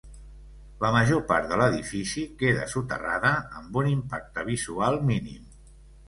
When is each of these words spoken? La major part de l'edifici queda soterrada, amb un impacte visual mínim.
La 0.83 0.89
major 0.93 1.19
part 1.31 1.49
de 1.51 1.57
l'edifici 1.61 2.23
queda 2.39 2.63
soterrada, 2.71 3.33
amb 3.59 3.77
un 3.83 3.91
impacte 3.91 4.47
visual 4.49 4.99
mínim. 5.11 5.45